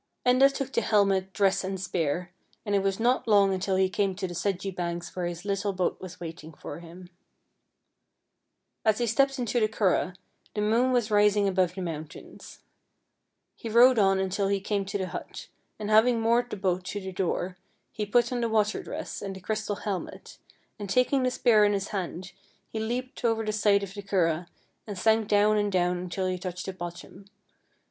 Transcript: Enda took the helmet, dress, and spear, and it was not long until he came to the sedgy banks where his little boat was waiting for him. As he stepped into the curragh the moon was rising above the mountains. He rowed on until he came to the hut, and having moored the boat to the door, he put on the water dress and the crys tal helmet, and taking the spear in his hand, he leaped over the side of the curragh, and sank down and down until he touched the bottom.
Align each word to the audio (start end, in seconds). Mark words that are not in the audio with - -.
Enda 0.25 0.51
took 0.51 0.73
the 0.73 0.81
helmet, 0.81 1.31
dress, 1.31 1.63
and 1.63 1.79
spear, 1.79 2.31
and 2.65 2.73
it 2.73 2.81
was 2.81 2.99
not 2.99 3.27
long 3.27 3.53
until 3.53 3.75
he 3.75 3.87
came 3.87 4.15
to 4.15 4.27
the 4.27 4.33
sedgy 4.33 4.71
banks 4.71 5.15
where 5.15 5.27
his 5.27 5.45
little 5.45 5.73
boat 5.73 6.01
was 6.01 6.19
waiting 6.19 6.51
for 6.55 6.79
him. 6.79 7.07
As 8.83 8.97
he 8.97 9.05
stepped 9.05 9.37
into 9.37 9.59
the 9.59 9.67
curragh 9.67 10.15
the 10.55 10.61
moon 10.61 10.91
was 10.91 11.11
rising 11.11 11.47
above 11.47 11.75
the 11.75 11.83
mountains. 11.83 12.63
He 13.55 13.69
rowed 13.69 13.99
on 13.99 14.17
until 14.17 14.47
he 14.47 14.59
came 14.59 14.85
to 14.85 14.97
the 14.97 15.05
hut, 15.09 15.49
and 15.77 15.91
having 15.91 16.19
moored 16.19 16.49
the 16.49 16.55
boat 16.57 16.83
to 16.85 16.99
the 16.99 17.11
door, 17.11 17.55
he 17.91 18.03
put 18.07 18.31
on 18.33 18.41
the 18.41 18.49
water 18.49 18.81
dress 18.81 19.21
and 19.21 19.35
the 19.35 19.39
crys 19.39 19.67
tal 19.67 19.75
helmet, 19.75 20.39
and 20.79 20.89
taking 20.89 21.21
the 21.21 21.29
spear 21.29 21.63
in 21.63 21.73
his 21.73 21.89
hand, 21.89 22.31
he 22.67 22.79
leaped 22.79 23.23
over 23.23 23.45
the 23.45 23.51
side 23.53 23.83
of 23.83 23.93
the 23.93 24.01
curragh, 24.01 24.47
and 24.87 24.97
sank 24.97 25.27
down 25.27 25.57
and 25.59 25.71
down 25.71 25.99
until 25.99 26.25
he 26.25 26.39
touched 26.39 26.65
the 26.65 26.73
bottom. 26.73 27.25